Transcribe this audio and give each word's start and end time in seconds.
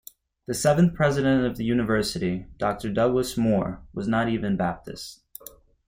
The 0.47 0.55
seventh 0.55 0.95
President 0.95 1.45
of 1.45 1.57
the 1.57 1.63
University, 1.63 2.47
Doctor 2.57 2.91
Douglas 2.91 3.37
Moore, 3.37 3.83
was 3.93 4.07
not 4.07 4.29
even 4.29 4.57
Baptist. 4.57 5.21